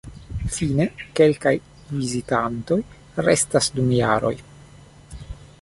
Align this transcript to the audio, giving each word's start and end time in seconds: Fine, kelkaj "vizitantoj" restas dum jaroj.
Fine, 0.53 0.85
kelkaj 1.19 1.53
"vizitantoj" 1.99 2.79
restas 3.29 3.73
dum 3.77 3.97
jaroj. 4.03 4.37